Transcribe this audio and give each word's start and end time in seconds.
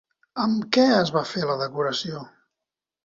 Amb 0.43 0.63
què 0.77 0.85
es 1.01 1.11
va 1.17 1.23
fer 1.33 1.43
la 1.49 1.59
decoració? 1.63 2.25